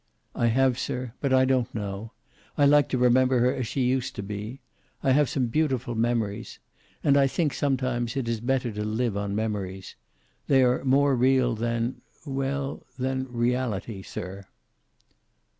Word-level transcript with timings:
"I 0.33 0.47
have, 0.47 0.79
sir. 0.79 1.13
But 1.21 1.31
I 1.31 1.45
don't 1.45 1.75
know. 1.75 2.13
I 2.57 2.65
like 2.65 2.89
to 2.89 2.97
remember 2.97 3.37
her 3.41 3.53
as 3.53 3.67
she 3.67 3.81
used 3.83 4.15
to 4.15 4.23
be. 4.23 4.59
I 5.03 5.11
have 5.11 5.29
some 5.29 5.45
beautiful 5.45 5.93
memories. 5.93 6.57
And 7.03 7.15
I 7.17 7.27
think 7.27 7.53
sometimes 7.53 8.17
it 8.17 8.27
is 8.27 8.39
better 8.39 8.71
to 8.71 8.83
live 8.83 9.15
on 9.15 9.35
memories. 9.35 9.95
They 10.47 10.63
are 10.63 10.83
more 10.83 11.15
real 11.15 11.53
than 11.53 12.01
well, 12.25 12.83
than 12.97 13.27
reality, 13.31 14.01
sir." 14.01 14.45